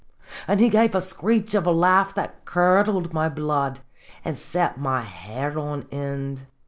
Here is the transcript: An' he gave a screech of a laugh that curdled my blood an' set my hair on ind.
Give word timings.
An' 0.47 0.57
he 0.57 0.69
gave 0.69 0.95
a 0.95 0.99
screech 0.99 1.53
of 1.53 1.67
a 1.67 1.71
laugh 1.71 2.15
that 2.15 2.43
curdled 2.43 3.13
my 3.13 3.29
blood 3.29 3.81
an' 4.25 4.33
set 4.33 4.79
my 4.79 5.01
hair 5.01 5.59
on 5.59 5.83
ind. 5.91 6.47